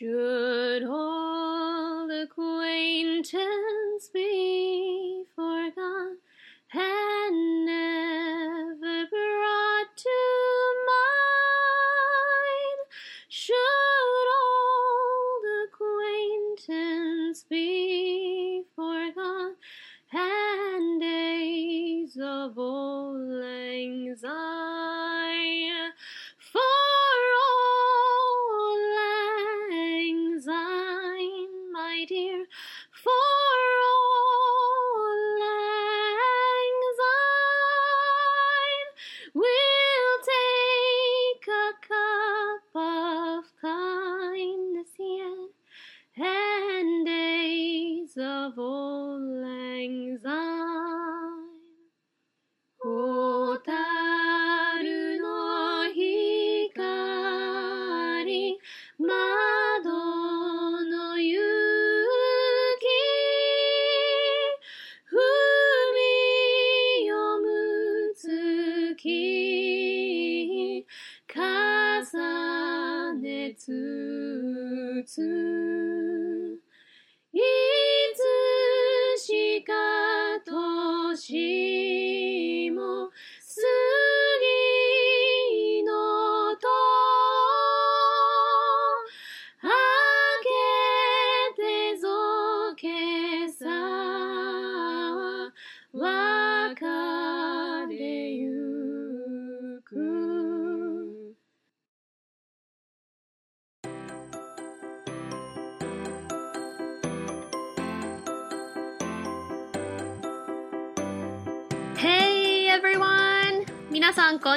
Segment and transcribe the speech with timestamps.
[0.00, 0.84] Should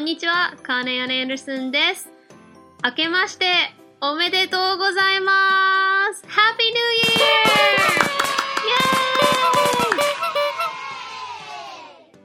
[0.05, 0.53] にちは。
[0.63, 2.09] カーネアン・エンダーソンです。
[2.83, 3.45] 明けまして
[4.01, 6.25] おめでとうございます。
[6.25, 6.75] Happy New
[7.13, 7.23] Year!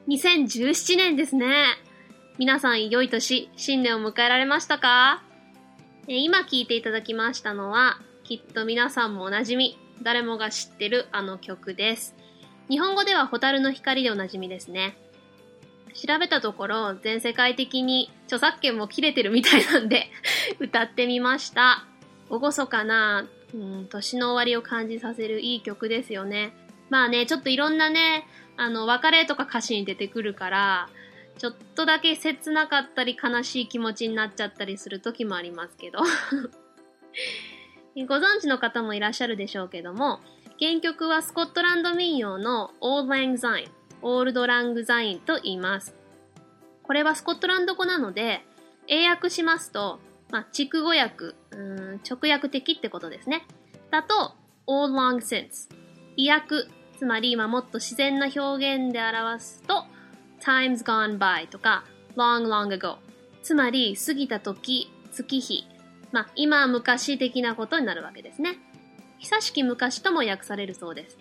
[0.09, 1.67] イェーイ2017年ですね。
[2.37, 5.23] 皆さん良い年、新年を迎えられましたか？
[6.09, 12.17] 今聴いていただきましたのは、きっと皆さんもおなじみ、誰もが知ってるあの曲です。
[12.69, 14.97] 日本語では蛍の光でおなじみですね。
[15.99, 20.11] 調べたところ、全世界的に著作権も切れてるみたいなんで、
[20.61, 21.85] 歌ってみました。
[22.31, 26.53] 厳かな、うん、年の終わりを感じさせるいい曲ですよね。
[26.89, 28.27] まあね、ちょっといろんなね、
[28.57, 30.89] あの、別れとか歌詞に出てくるから、
[31.39, 36.01] ちょっとだけ切なかったり悲しい気持ちになっちゃったりする時もありますけど。
[38.07, 40.21] ご存知の方もいらっしゃるでしょうけども、
[40.61, 43.69] 原曲はスコットランド民謡の Old Lang Syne、
[44.03, 45.95] オールドラングザインと言います。
[46.83, 48.45] これはスコットランド語なので、
[48.87, 50.01] 英訳しますと、
[50.31, 53.47] まあ、筑語訳、うん直訳的ってことですね。
[53.91, 54.35] だと、
[54.67, 55.69] all long since。
[56.17, 56.65] 意訳、
[56.99, 59.85] つまり今もっと自然な表現で表すと、
[60.41, 61.85] times gone by とか、
[62.17, 62.97] long long ago。
[63.43, 65.67] つまり、過ぎた時、月日。
[66.13, 68.59] まあ、今昔的なことになるわけですね。
[69.19, 71.19] 久しき昔とも訳されるそうです。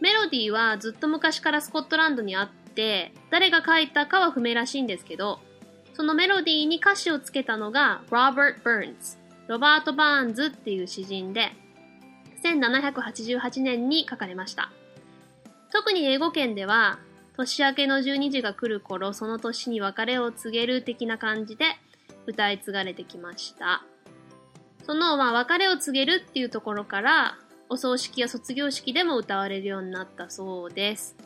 [0.00, 5.40] メロディーはずっと昔からスコットランドにあって、誰が書いたかは不明らしいんですけど、
[5.94, 9.18] そのメロディーに歌詞をつけたのが Robert Burns。
[9.48, 11.52] ロバート・バーンズっていう詩人で、
[12.42, 14.72] 1788年に書かれました。
[15.72, 16.98] 特に英語圏では、
[17.36, 21.64] 年明けの12時が来る頃、その年に別れを告げる的な感じで
[22.26, 23.84] 歌い継がれてきました。
[24.84, 31.16] その、まあ、別れを告げるっていうところから、お葬式や卒業式でも歌われるようになったそうです。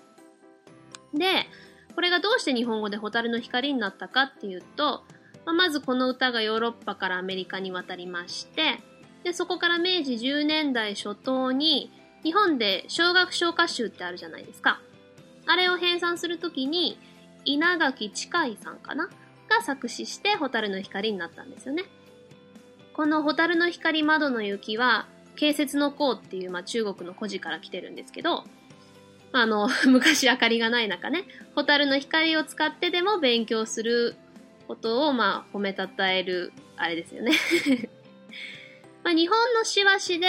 [1.13, 1.47] で、
[1.95, 5.05] これがどうして日本語で蛍の光になったかっていうと、
[5.45, 8.81] まあまずこの歌がヨーロッパからアメリカに渡りまして、
[9.25, 11.93] で、そこから明治10年代初頭に、
[12.23, 14.81] 日本で小学唱歌集ってあるじゃないですか。
[15.47, 16.99] あれを編纂するときに、
[17.45, 19.09] 稲垣千海さんかな？
[19.49, 21.85] が作詞して蛍の光になったんですよね。
[22.93, 25.07] この蛍の光窓の雪は、
[25.41, 28.45] 慶節の功っていう、まあ、中国の故事から来てるんですけど、
[29.33, 34.17] あの、 昔明かりがない中ね、蛍の光を使ってでも勉強する
[34.69, 37.33] ことを、まあ、褒めたたえる、あれですよね。
[39.03, 40.29] まあ、日本のしわしで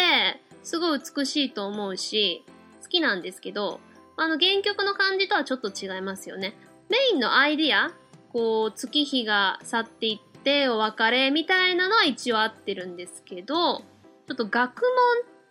[0.63, 2.45] すごい美しいと思うし、
[2.81, 3.81] 好きなんですけど、
[4.15, 6.55] あの、原曲の感じとはちょっと違いますよね。
[6.87, 7.91] メインのアイディア、
[8.31, 13.83] こう、月日が去っていってお別れみたいなのは一応合ってるんですけど、
[14.27, 14.85] ちょっと学問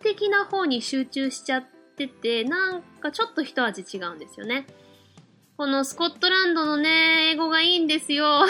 [0.01, 1.63] 的な方に集中しちゃっ
[1.97, 4.65] てて、なんかちょっと一味違うんですよね。
[5.57, 8.45] このスコットランドのね、英語がいいんですよ。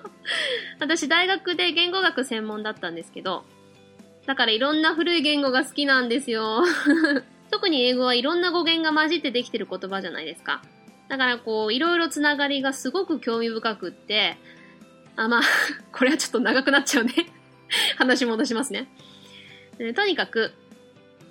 [0.80, 3.44] 私大学で言語学専門だったんですけど、
[4.26, 6.64] だからいろんな古い言語が好きなんですよ。
[7.50, 10.62] 特に英語はいろんな語源が混じってできてる言葉じゃないですか。
[11.08, 14.36] だからこう、いろいろつながりがすごく興味深くって、
[15.14, 15.42] あ、まあ、
[15.92, 17.12] これはちょっと長くなっちゃうね
[17.96, 18.88] 話戻しますね。
[19.94, 20.52] とにかく、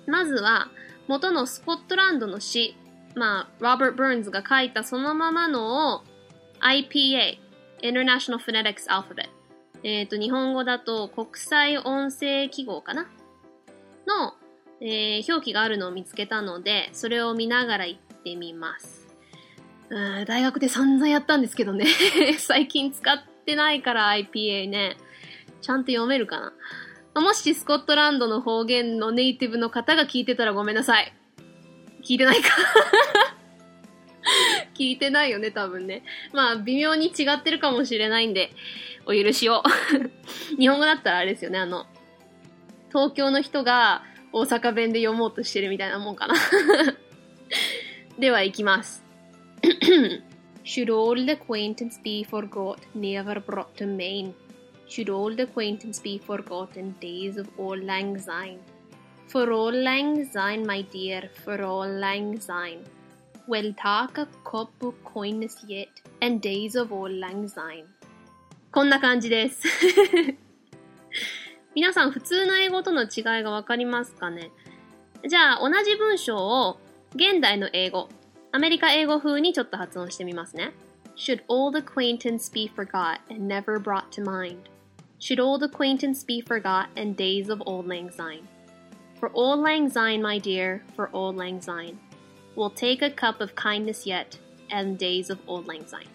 [0.06, 0.68] まずは、
[1.08, 2.76] 元のスコットランドの詩、
[3.14, 6.02] まあ、ロバート・バーンズが書いたそのままのを
[6.60, 7.38] IPA、
[7.82, 9.28] International Phonetics Alphabet。
[9.82, 13.08] えっ、ー、と、日本語だと国際音声記号かな？
[14.06, 14.34] の、
[14.80, 19.06] えー、表記があるのを見つけたので、それを見ながら言ってみます。
[19.88, 21.86] 大学で散々やったんですけどね
[22.40, 24.96] 最近使ってないから IPA ね。
[25.60, 26.52] ちゃんと読めるかな？
[27.20, 31.12] もしスコットランドの方言のネイティブの方が聞いてたらごめんなさい。
[32.04, 32.50] 聞いてないか
[34.78, 36.02] 聞いてないよね、多分ね。
[36.32, 38.50] まあ、微妙に違ってるかもしれないんで、
[39.06, 39.62] お許しを。
[40.58, 41.86] 日本語だったらあれですよね、あの、
[42.88, 44.02] 東京の人が
[44.32, 46.34] 大阪弁で読もうとしてるみたいなもんかな
[48.18, 49.04] では、行きます。
[50.64, 54.32] Should old acquaintance be forgot, never brought to main?
[54.88, 58.60] Should old acquaintance be forgotten, days of old lang syne?
[59.26, 62.84] For old lang syne, my dear, for old lang syne.
[63.48, 65.88] Well, talk a cup of coyness yet,
[66.22, 67.86] and days of old lang syne.
[68.70, 69.64] こんな感じです。
[71.74, 74.50] 皆さん、普通の英語との違いがわかりますかね
[75.28, 76.78] じゃあ、同じ文章を
[77.14, 78.08] 現代の英語、
[78.52, 80.72] アメリカ英語風にちょっと発音してみますね。
[81.16, 84.75] Should old acquaintance be forgot and never brought to mind?
[85.18, 88.46] Should old acquaintance be forgot and days of old lang syne?
[89.18, 91.98] For old lang syne, my dear, for old lang syne.
[92.54, 94.38] We'll take a cup of kindness yet,
[94.70, 96.08] and days of old lang syne.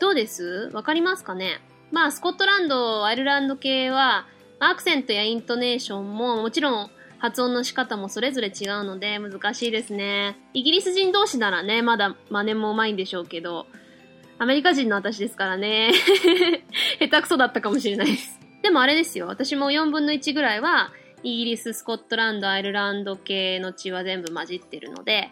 [0.00, 1.60] どうですわかりますかね
[1.92, 4.26] まあ、スコットランド、アイルランド系は、
[4.58, 10.36] アクセントやイントネーションももちろん発音の仕方もそれぞれ違うので難しいですね。
[10.52, 13.66] イギリス人同士ならね、まだ真似もうまいんでしょうけど、
[14.38, 15.92] アメリカ人の私ですからね。
[16.98, 18.40] 下手くそだったかもしれないです。
[18.62, 19.26] でもあれですよ。
[19.26, 20.92] 私も4分の1ぐらいは、
[21.22, 25.30] イギリス、スコットランド、アイルランド系の血は全部混じってるので、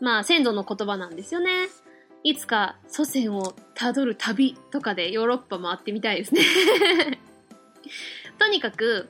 [0.00, 1.68] まあ先祖の言葉なんですよね。
[2.24, 6.42] いつか祖先をたどる旅とかでヨーロッパ回ってみたいですね
[8.38, 9.08] とにかく、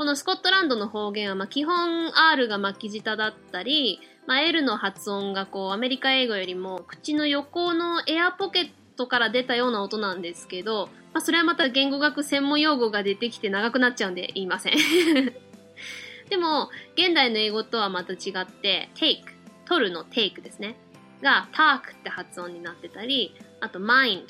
[0.00, 14.72] このスコットランドの方言は、まあ、基本 R が巻き舌だったり、まあ、L の発音がこうアメリカ英語よりも口の横のエアポケットから出たような音なんですけど、まあ、それはまた言語学専門用語が出てきて長くなっちゃうんで言いません
[16.30, 19.24] でも、現代の英語とはまた違って、take、
[19.66, 20.76] 取るの take ですね。
[21.20, 24.24] が talk って発音になってたり、あと mind、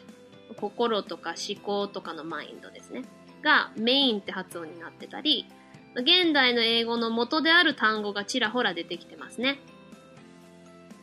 [0.56, 3.04] 心とか思考とかのマインドですね。
[3.40, 5.46] が main って発音になってたり、
[5.94, 9.58] 現代の英語の元である単語がちらほら出てきてますね。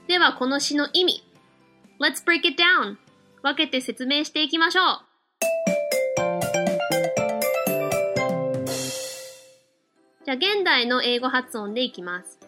[0.08, 1.24] では、この詩の意味。
[2.00, 2.96] Let's break it down!
[3.44, 5.08] 分けて説明していきましょう。
[10.26, 12.40] じゃあ、現代の英語発音でいきます。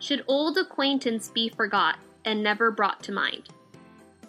[0.00, 3.44] Should old acquaintance be forgot and never brought to mind?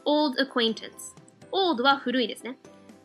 [0.05, 1.15] Old acquaintance.
[1.51, 2.57] Old は古いですね。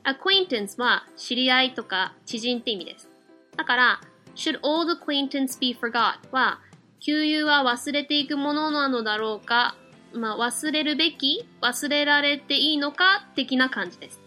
[0.04, 3.17] acquaintance は知り合いとか知人って意味です。
[3.58, 4.00] だから、
[4.34, 6.14] should old acquaintance be forgot?
[6.32, 6.60] は、
[7.00, 9.76] 旧友は忘れていくものなのだろうか、
[10.14, 11.46] まあ、忘れるべき？
[11.60, 13.28] 忘れられていいのか？
[13.34, 14.20] 的な感じです。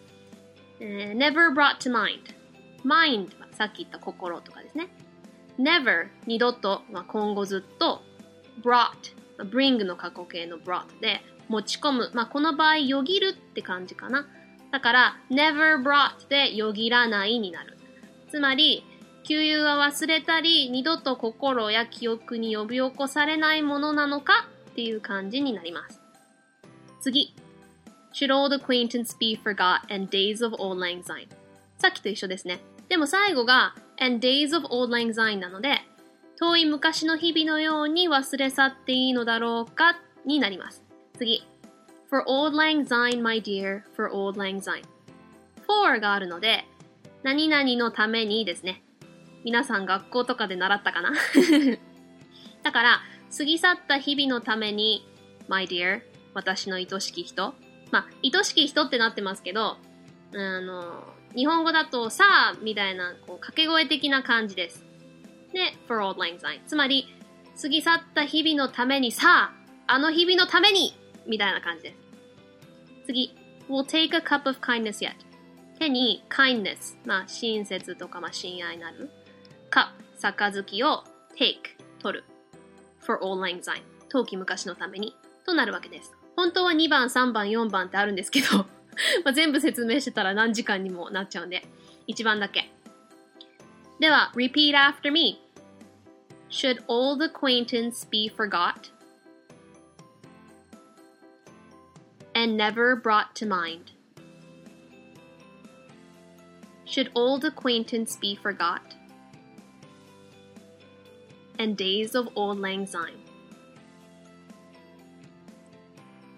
[0.79, 2.19] えー、never brought to mind.
[2.83, 4.89] mind はさっき言った心とかですね。
[5.57, 8.03] never 二度と、まあ、今後ずっと
[8.63, 8.91] brought
[9.50, 12.11] bring の過去形の brought で持ち込む。
[12.13, 14.27] まあ、この場合、よぎるって感じかな。
[14.71, 17.77] だから、never brought でよぎらないになる。
[18.29, 18.83] つまり、
[19.23, 25.99] 旧友は忘れたり、二度と心や記憶に呼び起こされないものなのかっていう感じになります。
[27.01, 27.33] 次。
[28.13, 31.27] Should old acquaintance be forgot and days of old lang syne?
[31.77, 32.59] さっきと一緒ですね。
[32.89, 35.81] でも最後が and days of old lang syne なので、
[36.37, 40.83] 遠い昔の日々のように忘れ去っていいのだろうかになります。
[41.17, 41.43] 次。
[42.09, 44.83] For old lang syne, my dear, for old lang syne.
[45.71, 46.65] for があるので、
[47.23, 48.83] 何々のためにですね。
[49.43, 51.12] 皆さん学校とかで習ったかな？
[52.63, 53.01] だから、
[53.36, 55.07] 過ぎ去った日々のために、
[55.48, 56.01] my dear,
[56.33, 57.53] 私の愛しき人。
[57.91, 59.77] まあ、愛しき人ってなってますけど、
[60.33, 61.03] あの、
[61.36, 64.86] 日本語だとさあみたいなこう掛け声的な感じです。
[65.53, 66.62] で、for old lang syne。
[66.65, 67.07] つまり、
[67.62, 69.53] 過ぎ去った日々のためにさ
[69.88, 71.98] あ、あの日々のためにみたいな感じです。
[73.07, 73.36] 次、
[73.69, 75.13] we'll take a cup of kindness yet.
[75.79, 79.10] 手に kindness、まあ親切とかまあ親愛なる。
[79.71, 79.87] cup、
[80.19, 81.03] 杯を
[81.35, 81.55] take
[81.99, 82.23] 取る
[82.99, 86.11] for old lang syne 冬季昔のためにとなるわけです。
[86.35, 88.57] 本当は2番、3番、4番ってあるんですけど
[89.23, 91.65] まあ全部説明してたら何時間にもなっちゃうんで、
[92.07, 92.69] 1番だけ。
[93.99, 95.39] では、repeat after me.
[96.49, 98.91] Should old acquaintance be forgot
[102.33, 103.93] and never brought to mind?
[106.85, 108.81] Should old acquaintance be forgot
[111.60, 113.20] and days of old lang syne?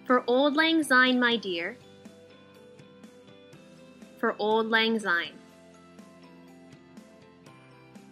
[0.07, 1.77] For old lang syne, my dear,
[4.19, 5.35] for old lang syne.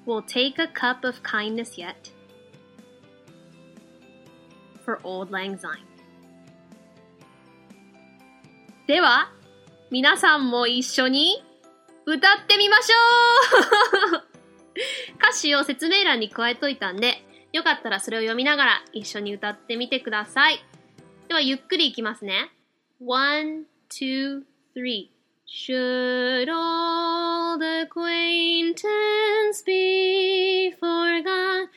[0.04, 2.10] We'll take a cup of kindness yet
[4.84, 5.84] for old lang syne.
[8.86, 9.32] では、
[9.90, 11.42] 皆さんも一緒に
[12.04, 14.29] 歌ってみましょう
[15.19, 17.23] 歌詞を説明欄に加えといたんで、
[17.53, 20.63] よかったらそれを読みながら一緒に歌ってみてください。
[21.27, 22.51] では、ゆっくりいきますね。
[22.99, 24.43] one, two,
[24.75, 25.09] three.
[25.47, 28.85] Should old acquaintance
[29.65, 31.67] be forgot?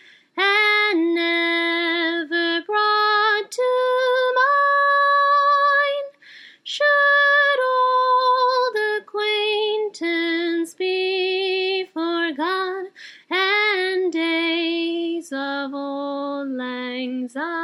[17.07, 17.64] Lang syne?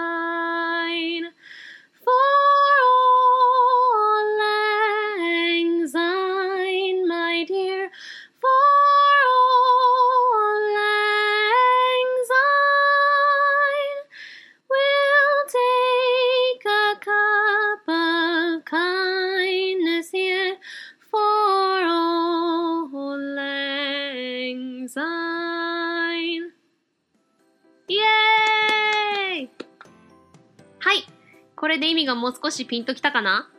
[32.01, 33.51] 味がもう少しピンときたかな？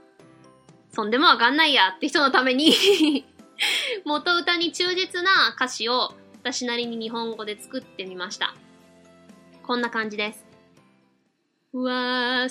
[0.91, 2.73] そんでもわかんないやって人のために
[4.05, 8.53] 元歌に忠実な歌詞を私なりに日本語で作ってみました。
[9.63, 10.45] こんな感じです。
[11.73, 12.49] 忘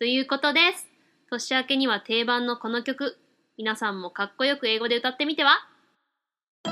[0.00, 0.88] ということです。
[1.28, 3.18] 年明けには定番のこの曲、
[3.58, 5.58] 皆さんもかっこよく英語で歌ってみては？
[6.64, 6.70] こ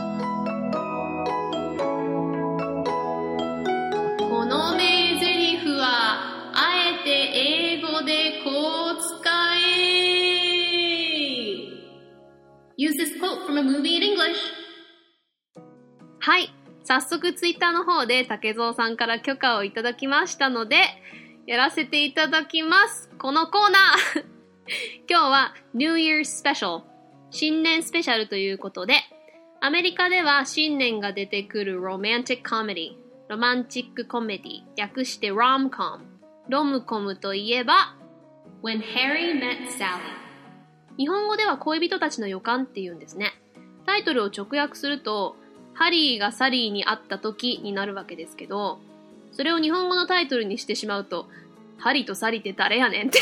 [4.47, 9.99] の名台詞は、あえて英語でこう使え
[12.79, 14.39] Use this quote from a movie in English.
[16.21, 16.51] はい。
[16.83, 20.79] 早速ツイッターの方で竹蔵さんから許可をいただきましたので、
[21.49, 23.09] やらせていただきます。
[23.19, 24.25] このコーナー
[25.09, 26.83] 今日は New Year's Special
[27.31, 28.97] 新年スペシャルということで、
[29.63, 32.99] アメリカでは新年が出てくる Romantic Comedy
[33.31, 36.01] ロマンチックコメディ略して Rom-Com
[36.51, 37.97] ロムコムといえば
[38.63, 40.01] When Harry Met Sally
[40.99, 43.33] 日本語では恋人たちの予感って言うんですね。
[43.87, 45.35] タイトルを直訳すると、
[45.73, 48.81] ハリーがサリーに会った時になるわけですけど、
[49.39, 51.29] それを日本語のタイトルにしてしまうと、
[51.79, 53.21] ハリーとサリーって誰やねんって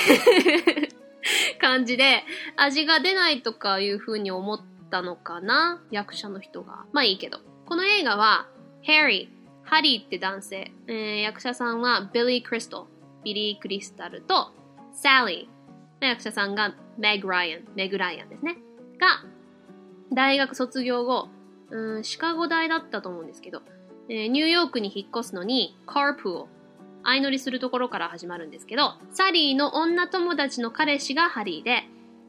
[1.61, 2.23] 感じで、
[2.57, 6.87] 味が出ないとかいう風に思ったのかな訳者の人が。
[6.95, 7.41] まあいいけど。
[7.67, 8.49] この映画は、
[8.83, 14.53] ハリー、ハリーって男性、えー役者さんはビリー・クリストル、ビリー・クリスタルと、
[14.95, 18.57] サリー、役者さんがメグ・ライアン、メグ・ライアンですね。
[18.99, 19.23] が、
[20.15, 21.29] 大学卒業後、
[21.69, 23.61] うん、シカゴ大だったと思うんですけど、
[24.09, 26.49] えニューヨークに引っ越すのに、カープを
[27.05, 31.85] 相乗りするところから始まるんですけど、サリーの女友達の彼氏がハリーで、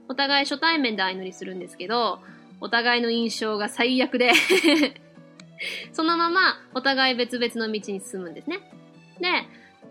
[0.08, 2.20] お互い初対面で相乗りするんですけど、
[2.62, 4.32] お互いの印象が最悪で、
[5.92, 8.60] そのままお互い別々の道に進むんですね。
[9.20, 9.28] で、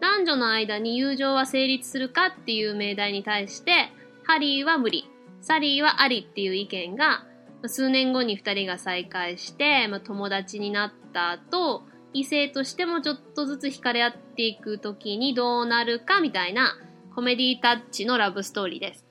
[0.00, 3.90] 男女の間に友情は成立するかっていう命題に対して、
[4.25, 5.09] ハリーは無理、
[5.40, 7.25] サリーはありっていう意見が、
[7.68, 16.76] 数年後に2人が再会して、まあ、友達になった後、異性としてもちょっとずつ惹かれ合っていく時にどうなるかみたいな
[17.14, 19.06] コメディタッチのラブストーリーです。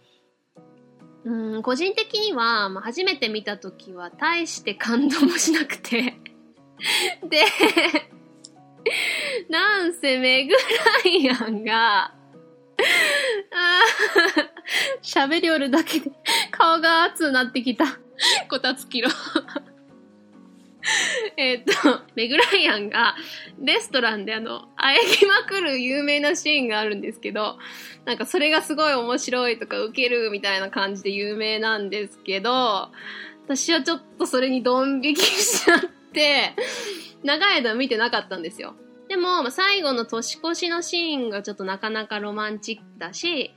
[1.25, 6.13] うん、個人的には、まあ、初めて見た時は大して感動もしなくて
[7.27, 7.43] で、
[9.49, 10.59] なんせメグラ
[11.09, 12.13] イアンが、
[15.01, 16.11] 喋りおるだけで
[16.51, 17.99] 顔が熱くなってきた。
[18.49, 19.09] こたつきろ。
[21.37, 21.71] えっと、
[22.15, 23.15] メグライアンが
[23.59, 27.57] レストランであの、あえぎまくる有名なシーンがあるんですけど、
[28.05, 32.91] なんかそれがすごい面白いとかウケるみたいな感じで有名なんですけど、
[33.45, 35.79] 私はちょっとそれにドン引きしちゃっ
[36.13, 36.53] て、
[37.23, 38.75] 長い間見てなかったんですよ。
[39.07, 43.53] でも、最後の年越しのシーンがちょっとなかなかロマンチックだし、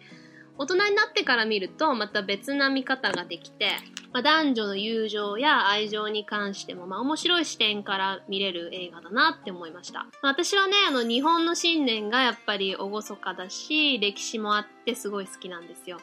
[0.59, 3.71] 大人になってから見るとまた別な見方ができて、
[4.13, 10.01] まあ、男女の友情や愛情に関しても、まあ、面白い視点から見れる映画だなって思いました。
[10.01, 15.99] まあ、私はね、あの、日本の信念がやっぱり厳かだし、歴史もあってすごい好きなんですよ。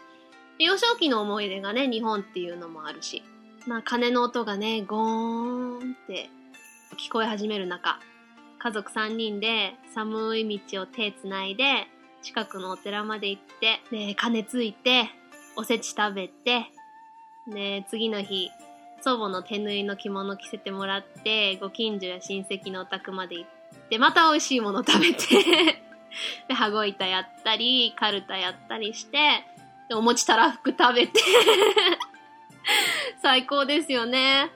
[0.59, 3.23] 幼少期の思い出がね、日本っていうのもあるし、
[3.67, 6.29] まあ、鐘の音がね、ゴーンって
[6.97, 7.99] 聞こえ始める中、
[8.59, 11.87] 家族3人で寒い道を手つないで、
[12.21, 15.09] 近くのお寺まで行って、で、鐘ついて、
[15.57, 16.71] おせち食べて、
[17.47, 18.51] で、次の日、
[19.01, 23.49] 祖母の手縫いの着物着せてもらって、ご近所や親戚のお宅まで行っ
[23.89, 25.81] て、また美味しいもの食べて
[26.47, 29.45] で、羽子板やったり、カルタやったりして、
[29.89, 31.19] で、お餅たらふく食べて
[33.21, 34.51] 最高ですよね。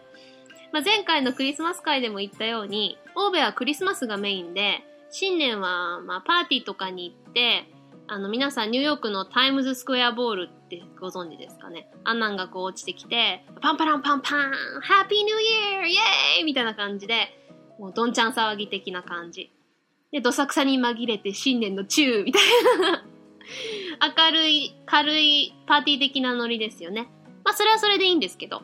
[0.71, 7.65] まあ、前回のクリスマス会でも言ったように、オーベはクリスマスがメインで、新年は、まあ、パーティーとかに行って、
[8.07, 11.89] あの、皆さんニューヨークのタイムズスクエアボールってご存知ですかね。
[12.03, 17.29] あんなんがこう落ちてきて、パンパランパンパンハッピーニューイヤーイエーイみたいな感じで、
[17.79, 19.51] もうどんちゃん騒ぎ的な感じ。
[20.11, 22.43] で、どさくさに紛れて新年のチューみたい
[22.91, 23.03] な
[24.15, 27.09] 明るい、軽いパーティー的なノリですよね。
[27.43, 28.61] まあ、それはそれでいいんですけど。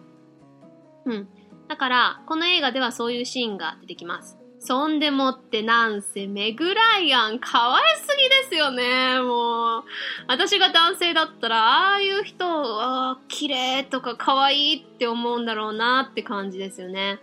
[1.05, 1.27] うん。
[1.67, 4.37] だから、この映画ではそういうシーンが出てきます。
[4.65, 9.83] そんでもってなんせメグライアン可愛すぎですよね、もう。
[10.27, 17.19] 私が男性だったら、ああいう人、ああ、綺麗とか可愛いって思うんだろうなって感じですよね。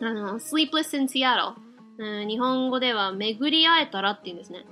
[0.00, 1.52] あの、Sleepless in Seattle、
[1.98, 2.28] うん。
[2.28, 4.64] 日本語では巡り会えたらって言うんですね。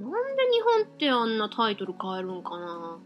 [0.00, 2.98] なんで日本ってあんなタイトル変えるんかな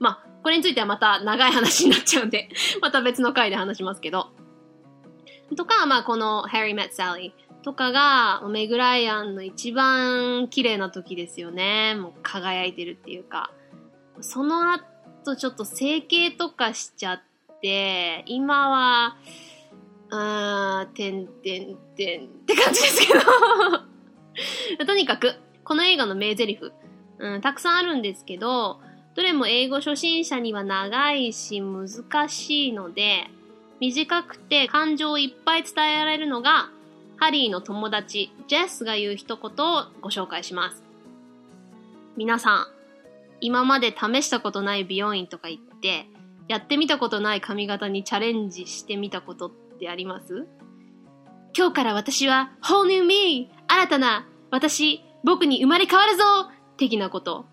[0.00, 2.48] まあ、これについてはまた長い話になっちゃうんで
[2.80, 4.28] また別の回で話しますけど。
[5.56, 7.32] とか、まあ、この Harry Met Sally
[7.62, 11.94] とかが、メグライアンの一番綺麗な時ですよね。
[11.94, 13.50] もう輝いてるっていうか。
[14.20, 17.20] その後ちょっと整形とかしちゃっ
[17.60, 19.16] て、今は、
[20.10, 23.12] あー、てんてんてんって感じですけ
[24.78, 25.34] ど とにかく、
[25.64, 26.72] この映画の名台詞、
[27.18, 28.80] うん、たくさんあるんですけど、
[29.14, 33.28] どれも英語初心者には長いし難しいので、
[33.80, 36.70] 短くて感情をいっぱい伝えられるのが、
[37.16, 40.82] ハリーの友達、ジェスが言う一言をご紹介します。
[42.16, 42.66] 皆さん、
[43.40, 46.06] 今まで試したことない美容院とか行って、
[46.48, 50.46] やってみたことない髪型にチャレンジしてみたことってあります？
[51.56, 53.50] 今日から私は whole new me!
[53.68, 56.22] 新たな私、僕に生まれ変わるぞ
[56.76, 57.46] 的なこと。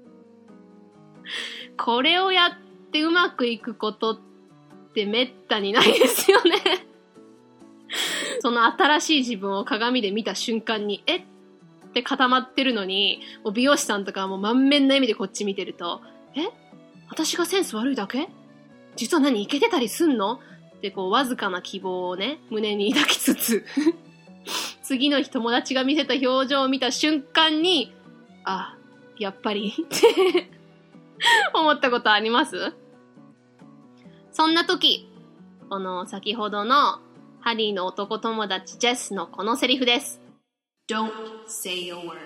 [1.78, 2.50] これをやっ
[2.92, 4.29] てうまくいくことって
[4.90, 6.50] ってめったにないですよね。
[8.40, 11.22] その新しい自分を鏡で見た瞬間に、えっ？
[11.92, 16.00] て固まってるのに、もう美容師さんとかも満面の笑みでこっち見てると、
[16.36, 16.48] え？
[17.08, 18.28] 私がセンス悪いだけ？
[18.94, 20.34] 実は何いけてたりすんの？
[20.34, 23.64] ってこうわずかな希望をね、胸に抱きつつ
[24.82, 27.92] 次の日友達が見せた表情を見た瞬間に、
[28.44, 28.76] あ、
[29.18, 29.70] やっぱり？
[29.70, 30.48] って
[31.52, 32.72] 思ったことあります？
[34.32, 35.08] そんな時、
[35.68, 37.00] この先ほどの
[37.40, 40.20] ハリーの男友達ジェスのこのセリフです。
[40.88, 41.10] Don't
[41.46, 42.16] say a word.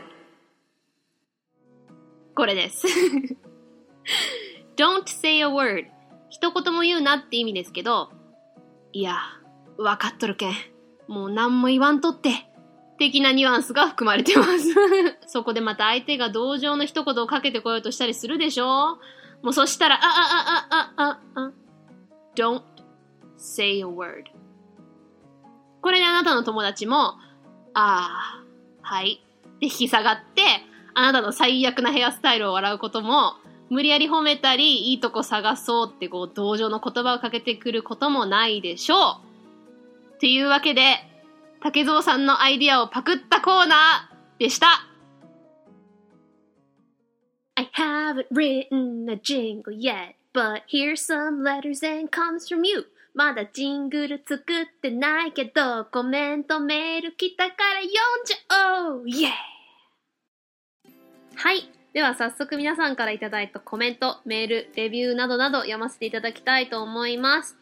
[2.34, 2.86] これです。
[4.76, 5.86] Don't say a word.
[6.30, 8.10] 一言も言うなって意味ですけど、
[8.92, 9.16] いや、
[9.78, 10.54] わかっとるけん。
[11.08, 12.50] もう何も言わんとって。
[12.96, 14.68] 的なニュアンスが含まれてます。
[15.26, 18.98] そこでまた相手が同情の一言をかけてこようとしたりするでしょ？
[19.42, 21.52] もうそしたら、あ、あ、あ、あ、あ、あ、あ、
[22.34, 22.62] don't
[23.36, 24.24] say a word.
[25.82, 27.18] これであなたの友達も、
[27.74, 28.44] ああ、
[28.82, 29.22] はい。
[29.60, 30.42] で、引き下がって、
[30.94, 33.34] あなたの最悪なヘアスタイルを笑うことも
[33.70, 40.14] 無理やり褒めたり、いいとこ探そうってこう、同情の言葉をかけてくることもないでしょう。
[40.14, 40.96] っていうわけで、
[41.62, 44.66] 竹蔵さんのアイディアをパクったコーナーでした。
[47.56, 52.84] I haven't written a jingle yet, but here's some letters and comes from you.
[53.14, 57.90] まだジングル作ってないけど、コメントメール来たから読ん
[58.24, 59.30] じゃおうイェー
[61.36, 61.70] はい。
[61.92, 67.56] では早速皆さんからいただいたコメント、メール、レビューなどなど読ませていただきたいと思います。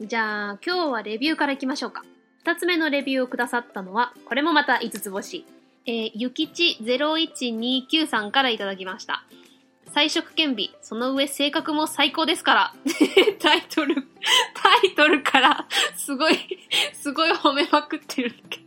[0.00, 2.04] じゃあ、今日はレビューからいきましょうか。
[2.40, 5.44] 二つ目のレビューをくださったのは、これもまた五つ星。
[5.86, 9.22] えー、ゆきち0129さんからいただきました。
[9.98, 12.74] 彩色兼備、その上性格も最高ですから。
[13.42, 13.96] タイトル、
[14.54, 16.36] タイトルから、すごい、
[16.92, 18.62] すごい褒めまくってるんだけど。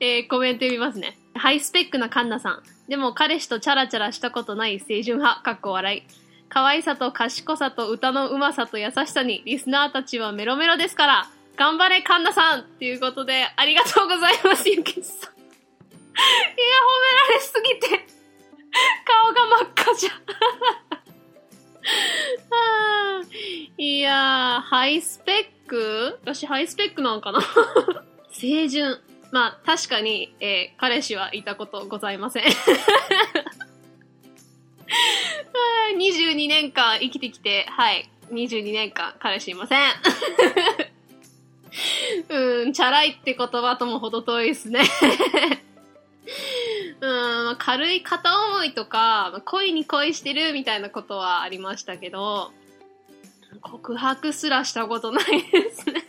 [0.00, 1.16] えー、コメント読みますね。
[1.36, 2.62] ハイスペックなカンナさん。
[2.88, 6.02] でも彼氏とチャラチャラしたことない清純派、かっこ笑い。
[6.48, 15.04] 可愛さと賢さと歌のうまさと優しさにリスナーたちはメロメロですから、頑張れカンナさんっていうことで、ありがとうございます、ゆきさん。
[15.04, 15.28] いや、褒
[17.04, 18.14] められすぎて、
[19.06, 20.14] 顔が真っ赤じゃん。
[23.82, 26.18] いやー、ハイスペック？
[26.22, 27.40] 私ハイスペックなんかな？
[28.32, 29.00] 清純。
[29.30, 32.44] まあ、確かに、えー、彼氏はいたことございません。
[35.98, 38.08] 22年間生きてきて、はい。
[38.30, 39.80] 22年間彼氏いません。
[42.28, 44.82] うん、チャラいって言葉とも程遠いですね。
[47.04, 52.50] うん、軽い片思いとか、恋に恋してるみたいなことはありましたけど、
[53.60, 56.02] 告白すらしたことないですね。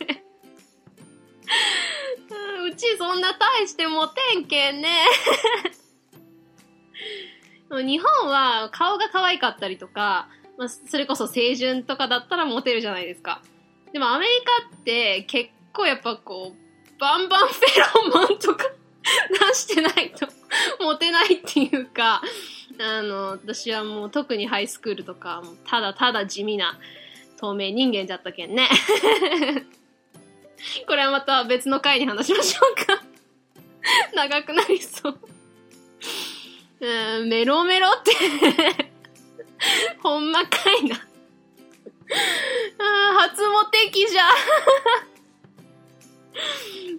[2.66, 4.88] うちそんな大してモテんけんね。
[7.70, 13.42] 日本は顔が可愛かったりとか、まあ、それこそ清純とかだったらモテるじゃないですか。
[13.92, 14.32] でもアメリ
[14.70, 18.64] カって結構やっぱこう、バンバンフェロモンとか
[19.50, 20.26] 出してないと
[20.80, 22.22] モテないっていうか、
[22.78, 26.78] あの、私はもう特にハイスクールとか、ただただ地味な
[27.38, 28.68] 透明人間だったけんね。
[30.86, 33.04] これはまた別の回に話しましょうか
[34.14, 35.18] 長くなりそう。
[36.80, 38.12] うん、メロメロって
[40.02, 40.96] ほんまかいな
[42.78, 44.22] あ初モテ期じゃ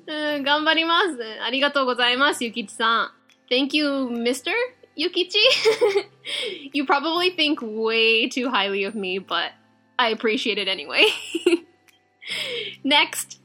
[0.07, 1.07] うん、頑張ります。
[1.45, 3.11] ありがとうございます、ゆきちさん。
[3.49, 4.51] Thank you, Mr.
[4.97, 5.43] Yukichi.
[6.73, 9.51] you probably think way too highly of me, but
[9.97, 11.05] I appreciate it anyway.
[12.83, 13.39] Next.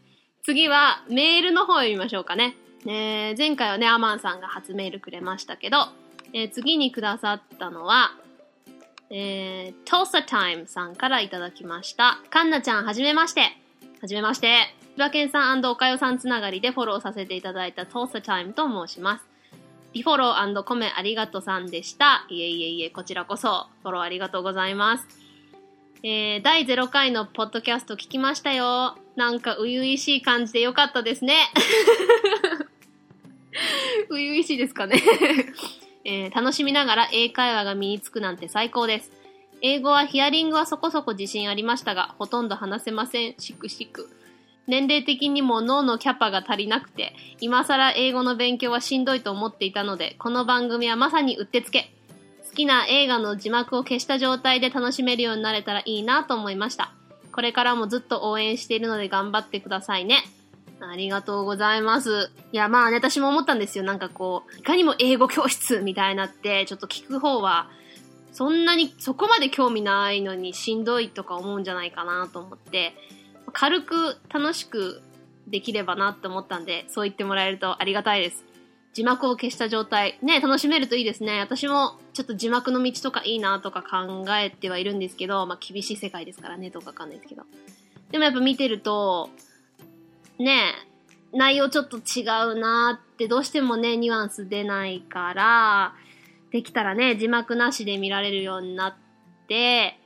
[0.45, 2.57] 次はメールの方を読みましょうかね。
[2.85, 5.87] えー、前回はね、アマンさんが初メールくれましたけど、
[6.33, 8.11] えー、次にくださったのは、
[9.11, 12.19] えー、トーサタイムさんからいただきました。
[12.31, 13.43] カンナちゃん、はじめまして。
[14.01, 14.75] はじめまして。
[14.97, 19.32] 千葉県さんおかよさんつながりでフォローさせていただいたトーサタイムと申します。
[19.93, 22.27] リフォローコメありがとうさんでした。
[22.31, 25.07] いえいえいえ、こちらこそフォローありがとうございます。
[26.03, 28.97] えー、第0回のポッドキャスト聞きましたよ。
[29.17, 31.53] なんか、初々しい感じでよかったですね。
[34.09, 35.01] 初々しいですかね
[36.05, 39.13] えー、楽しみながら英会話が身につくなんて最高です。
[39.61, 43.35] 英語はヒアリングはそこそこ自信ありましたが、ほとんど話せません。
[43.39, 44.09] しくしく。
[44.67, 51.93] 年齢的にも脳のキャパが足りなくて、今更英語の勉強はしんどいと思っていたので、この番組はまさにうってつけ。
[52.49, 56.93] 好きな映画の字幕を消した状態で楽しめるようになれたらいいなと思いました。
[57.33, 60.19] これからもずっと応援しているので頑張ってくださいね。
[60.81, 62.31] ありがとうございます。
[62.53, 63.85] いや、まあね、私も思ったんですよ。
[63.85, 67.71] なんかこう、いかにも英語教室みたいなって、ちょっと聞く方は、
[68.33, 72.95] そんなに、そこまで興味ないのにしんどいとか思うんじゃないかなと思って、
[73.53, 75.03] 軽く楽しく
[75.47, 78.45] できればなって思ったんで、そう言ってもらえるとありがたいです。
[78.93, 81.41] 字幕を消した状態、ね、楽しめるといいですね。
[81.41, 87.45] 私もちょっと字幕の道とかいいなとか考えてはいるんですけど、まあ厳しい世界ですからね、どうかわかんないですけど。
[88.11, 89.31] でもやっぱ見てると、
[90.39, 90.75] ね、
[91.33, 95.95] 内容ちょっと違うなってどうしてもね、ニュアンス出ないから、
[96.51, 98.95] できたらね、字幕なしで見られるようになっ
[99.49, 99.99] て、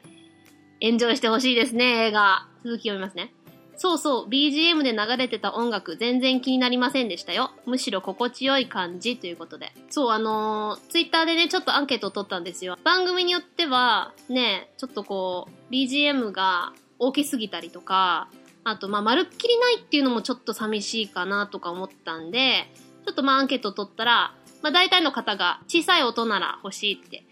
[0.81, 2.47] エンジョイしてほしいですね、映画。
[2.67, 3.33] 続き読みますね。
[3.79, 7.51] そうそう、BGM で流れてた音楽全然気になりませんでしたよ。
[7.67, 9.73] むしろ心地よい感じということで。
[9.91, 12.79] そう、あのー、ツイッターでね、ちょっとアンケートを取ったんですよ。
[12.85, 18.29] 番組によっては、ね、ちょっとこう、BGM が大きすぎたりとか、
[18.65, 22.71] あと、まあ、まるっきりないっていうのもちょっと寂しいかなとか思ったんで、
[23.05, 27.25] ちょっとまあ、アンケートを取ったら、まあ、大体の方が小さい音なら欲しいって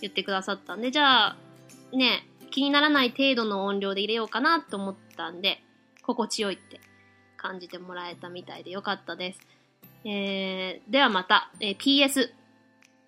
[0.00, 1.36] 言ってくださったんで、じゃあ、
[1.92, 5.60] ね、気にならない程度の音量で入れようかなと思ったんで、
[6.04, 6.80] 心地よいって
[7.36, 9.40] 感じてもらえたみたいでよかったです。
[10.04, 12.30] えー、ではまた、えー、PS。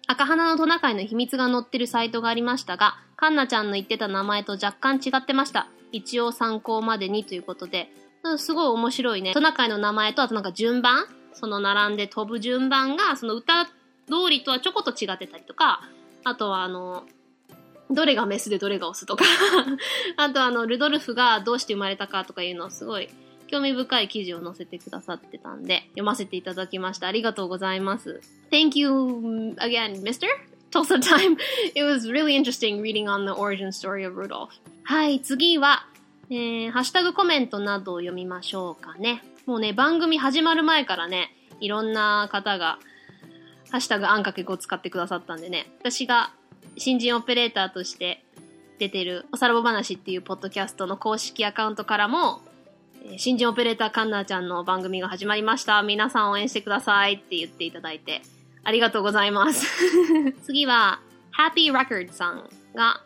[0.09, 5.69] 赤花のトナカイの秘密が載ってるサイトがありましたが、カンナちゃんの言ってた名前と若干違ってました。
[5.93, 7.89] 一応参考までにということで、
[8.39, 9.33] すごい面白いね。
[9.33, 13.73] トナカイの名前と、あとなんか順番その並んで飛ぶ順番が、その歌通
[14.29, 15.83] りとはちょこっと違ってたりとか、
[16.25, 17.05] あとはあの、
[17.91, 19.25] どれがメスでどれがオスとか
[20.17, 23.09] あとあの、ルドルフがどうして生まれたかとかいうのをすごい
[23.47, 27.07] 興味深い記事を載せてくださってたんで、読ませていただきました。
[27.07, 28.21] ありがとうございます。
[28.51, 28.91] Thank you
[29.59, 30.27] again, Mr.
[30.71, 31.37] Tulsa Time.
[31.75, 34.49] It was really interesting reading on the origin story of Rudolph.
[34.83, 35.87] はい、次は、
[36.29, 39.23] えー、ハッシュタグコメントなどを読みましょうかね。
[39.47, 42.79] もうね、番組始まる前からね、いろんな方が、
[43.71, 46.31] ハッシュタグあんかけ語使ってくださったんでね、私が
[46.77, 48.23] 新人オペレーターとして
[48.79, 52.41] 出てるおさらぼ話っていうポッドキャストの公式アカウントからも、
[53.19, 55.83] 新人オペレーターカンナちゃんの番組が始まりました。
[55.83, 58.23] 皆さん応援してくださいって言っていただいて、
[58.65, 59.67] ありがとうございます。
[60.45, 61.01] 次は、
[61.33, 63.03] Happy Record さんが、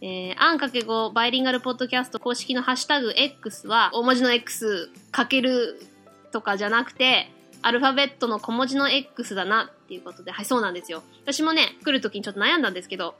[0.00, 5.80] えー、あんかけ語バイリンガルポッドキャスト公式のハッシュタグ X は、大文字の X かける
[6.32, 7.30] とかじゃなくて、
[7.62, 11.02] アルファベットの小文字の X だなっていうことで、はい、そうなんですよ。
[11.22, 13.14] 私もね、来るときにちょっと悩んだんですけど、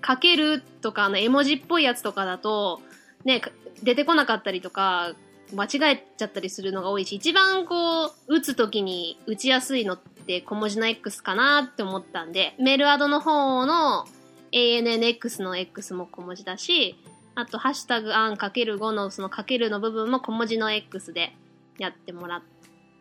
[0.00, 2.80] かけるとか、あの、絵文字っぽいやつとかだと、
[3.24, 3.40] ね、
[3.82, 5.14] 出てこなかったりとか、
[5.54, 14.06] 間違えちゃったりするのが多いし、一番こう、打つときに打ちやすいのって小文字の X かなって思ったんで、メールアドの方の
[14.52, 16.96] ANNX の X も小文字だし、
[17.34, 21.34] あと、ハッシュタグアンかける5のそのかけるの部分も小文字の X で
[21.78, 22.55] やってもらって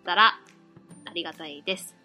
[0.05, 0.39] たら
[1.05, 1.95] ありがたいです。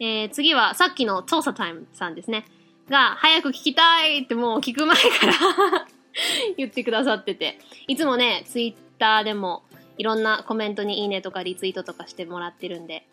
[0.00, 2.44] えー、次はさっきの調査タイムさんですね。
[2.88, 5.34] が、早く聞きたいってもう聞く前から
[6.56, 7.58] 言ってくださってて。
[7.86, 9.62] いつもね、ツイッターでも
[9.98, 13.06] いろんなコメントにいいねとかリツイートとかしてもらってるんで、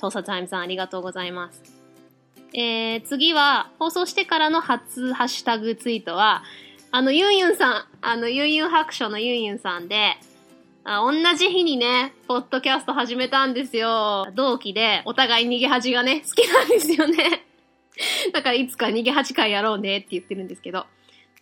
[0.00, 1.62] 調査タイムさんありがとうございます。
[2.54, 6.42] えー、次は、放送してからの初ハッシュタグツイートは、
[6.90, 10.16] あの、ユンユンさん、あの、ユンユン白書のユンユンさんで、
[10.84, 14.26] あ同じ日にね、ポッドキャスト始めたんですよ。
[14.34, 17.44] 同期で、お互い逃げ恥がね、好きなんですよね。
[18.32, 20.86] だからいつか逃げ恥会やろうねって言ってるんですけど、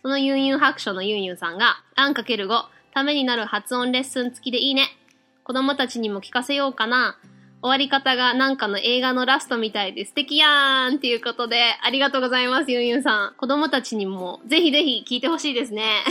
[0.03, 4.95] そのユンユン白書のユンユンさんが、あんかける5、ためになる発音レッスン付きでいいね。
[5.43, 7.17] 子供たちにも聞かせようかな。
[7.63, 13.33] 終わり方がなんかの映画のラストみたいで素敵やーんっていうことで、ありがとうございます、ユンユンさん。
[13.37, 16.03] 子供たちにもぜひぜひ聞いてほしいですね。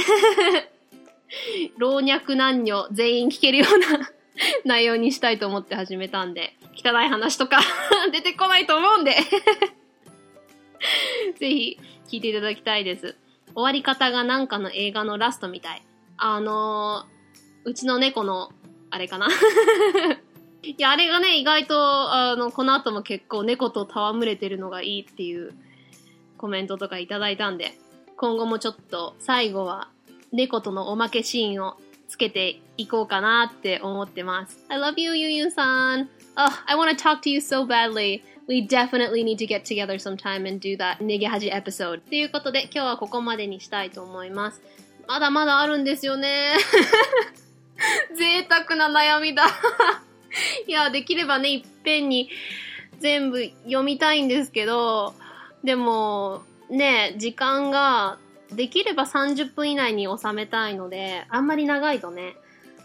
[1.79, 4.11] 老若男女全員聞けるような
[4.65, 7.61] 内容にしたいと思って始めたんで、汚い話とか
[8.13, 9.17] 出てこないと思うんで
[11.39, 13.17] ぜひ聞いていただきたいです。
[13.55, 15.83] 終わり方がなんかの映画のラストみたい。
[16.17, 18.51] あのー、うちの猫の、
[18.91, 19.29] あれかな
[20.63, 25.55] いや、あれがね、意外と、あの、この後も結構猫と戯れてるのがいいっていう
[26.37, 27.79] コメントとかいただいたんで、
[28.17, 29.89] 今後もちょっと最後は
[30.33, 31.77] 猫とのおまけシーンを
[32.09, 34.65] つけていこうかなって思ってます。
[34.69, 36.09] I love you, ゆゆんさん。
[36.37, 38.23] Oh, I want to talk to you so badly.
[38.49, 42.03] We definitely need to get together sometime and do that ネゲハジエピソード。
[42.03, 44.63] ということで、今日はここまでにしたいと思います。
[45.07, 46.57] まだまだあるんですよね。
[48.15, 49.47] 贅沢な悩みだ。
[50.67, 52.31] いや、できればね、いっぺんに
[52.99, 55.15] 全部読みたいんですけど、
[55.65, 58.19] でも、ね、時間が
[58.53, 62.35] できれば30分以内に収めたいので、あんまり長いとね、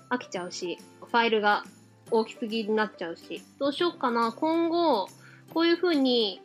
[0.10, 1.64] 飽きちゃうし、ファイルが
[2.12, 4.32] 大きすぎになっちゃうし、どうしようかな。
[4.32, 5.08] 今後、
[5.54, 6.42] こういう風に、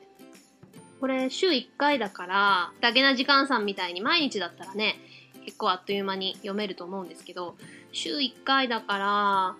[1.00, 4.96] これ週1回だから、だけな時間さんみたいに毎日だったらね、
[5.44, 7.56] 結構あっという間に読めると思うんですけど、
[7.92, 9.56] 週1回だから、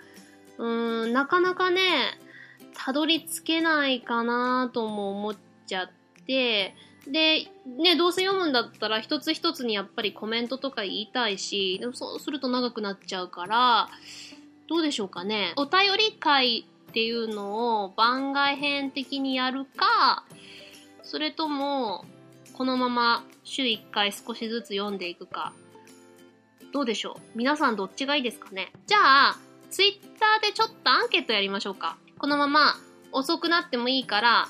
[0.58, 1.82] うーん、なかなかね、
[2.74, 5.90] たどり着けないかなとも思っちゃっ
[6.26, 6.74] て、
[7.06, 13.88] で、ね、どうせ読むんだったら一つ一つにやっぱりコメントとか言いたいし、でもそうすると長くなっちゃうから、
[14.68, 15.52] どうでしょうかね。
[15.56, 20.24] お便り会っていうのを番外編的にやるか、
[21.02, 22.04] それとも、
[22.52, 25.52] このまま週1回少しずつ読んでいくか。
[26.72, 29.38] どうでしょう皆さんどっちがいいですかねじゃあ、
[29.70, 31.96] ツイッターでちょっとアンケートやりましょうか。
[32.18, 32.74] このまま
[33.12, 34.48] 遅くなってもいいから、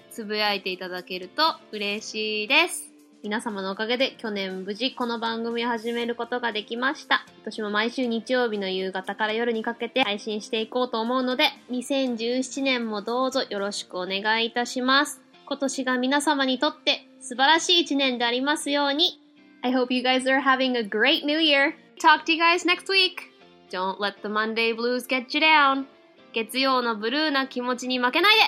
[0.10, 2.90] つぶやいていただけると嬉しいです。
[3.22, 7.24] 皆様のおかげで去年無事この番組を始めることができました。
[7.36, 15.22] 今年も毎週日曜日の夕方から夜にかけて配信していこうと思うので、2017年もどうぞよろしくお願いいたします。
[15.46, 19.22] 今年が皆様にとって素晴らしい一年でありますように。
[19.62, 21.76] I hope you guys are having a great new year.
[22.02, 23.33] Talk to you guys next week.
[23.74, 25.86] Don't let the Monday blues get you down.
[26.32, 28.42] 月曜のブルーな気持ちに負けないで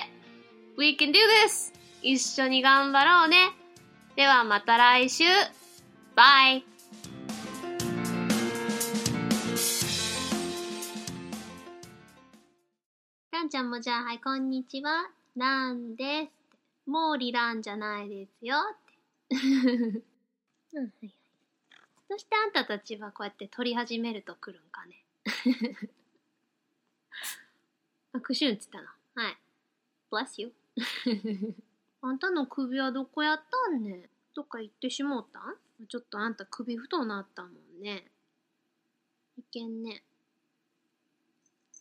[0.78, 1.74] !We can do this!
[2.00, 3.50] 一緒に頑張ろうね
[4.14, 5.24] ではまた来週
[6.14, 6.64] バイ
[13.32, 15.10] ランちゃんもじゃあ、はい、こんにちは。
[15.36, 16.88] ランです。
[16.88, 18.58] もうリランじゃないですよ。
[19.30, 20.02] うん、はい
[20.72, 21.14] はい。
[22.08, 25.05] そしてあんたたちはこうやって撮り始めると来るんかね？
[28.12, 28.88] あ、クシュンっつったの。
[29.14, 29.38] はい。
[30.10, 30.52] bless you.
[32.02, 33.90] あんたの首はどこやったんね？
[33.96, 35.86] んどっか行ってしもうたん？
[35.88, 38.10] ちょっとあんた首太なったもんね。
[39.36, 40.04] いけんね。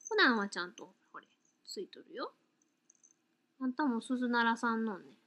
[0.10, 1.27] 普段はちゃんと、ほれ、
[1.65, 2.34] ついとるよ。
[3.60, 5.17] あんたも鈴ならさんのね。